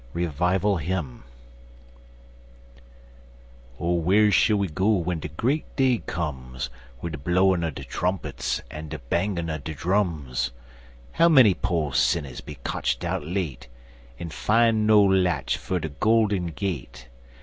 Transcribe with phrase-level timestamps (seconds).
[0.13, 1.21] REVIVAL HYMN
[3.79, 6.71] OH, whar shill we go w'en de great day comes,
[7.03, 10.49] Wid de blowin' er de trumpits en de bangin' er de drums?
[11.11, 13.67] How many po' sinners'll be kotched out late
[14.19, 17.07] En fin' no latch ter de golden gate?